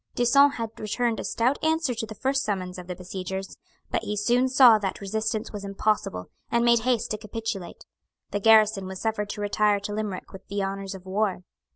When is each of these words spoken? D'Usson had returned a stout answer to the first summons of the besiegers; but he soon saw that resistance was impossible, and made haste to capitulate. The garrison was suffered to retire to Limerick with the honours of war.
D'Usson 0.15 0.49
had 0.53 0.79
returned 0.79 1.19
a 1.19 1.23
stout 1.23 1.63
answer 1.63 1.93
to 1.93 2.07
the 2.07 2.15
first 2.15 2.43
summons 2.43 2.79
of 2.79 2.87
the 2.87 2.95
besiegers; 2.95 3.55
but 3.91 4.01
he 4.01 4.17
soon 4.17 4.49
saw 4.49 4.79
that 4.79 4.99
resistance 4.99 5.53
was 5.53 5.63
impossible, 5.63 6.31
and 6.49 6.65
made 6.65 6.79
haste 6.79 7.11
to 7.11 7.19
capitulate. 7.19 7.85
The 8.31 8.39
garrison 8.39 8.87
was 8.87 8.99
suffered 8.99 9.29
to 9.29 9.41
retire 9.41 9.79
to 9.81 9.93
Limerick 9.93 10.33
with 10.33 10.47
the 10.47 10.63
honours 10.63 10.95
of 10.95 11.05
war. 11.05 11.43